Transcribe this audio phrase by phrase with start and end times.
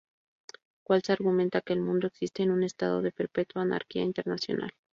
[0.89, 4.71] Waltz argumenta que el mundo existe en un estado de perpetua anarquía internacional.